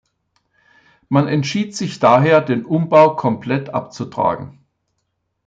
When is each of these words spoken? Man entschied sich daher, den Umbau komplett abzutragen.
Man 1.09 1.27
entschied 1.27 1.75
sich 1.77 1.99
daher, 1.99 2.41
den 2.41 2.65
Umbau 2.65 3.15
komplett 3.15 3.69
abzutragen. 3.69 4.57